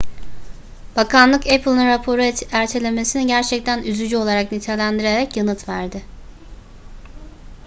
[0.95, 6.03] bakanlık apple'ın raporu ertelemesini gerçekten üzücü olarak nitelendirerek yanıt verdi